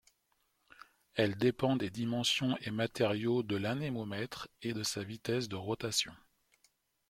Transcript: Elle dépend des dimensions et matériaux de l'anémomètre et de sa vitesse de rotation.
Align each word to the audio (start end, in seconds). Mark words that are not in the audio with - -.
Elle 1.13 1.37
dépend 1.37 1.75
des 1.75 1.91
dimensions 1.91 2.57
et 2.61 2.71
matériaux 2.71 3.43
de 3.43 3.55
l'anémomètre 3.55 4.47
et 4.63 4.73
de 4.73 4.81
sa 4.81 5.03
vitesse 5.03 5.47
de 5.47 5.55
rotation. 5.55 6.15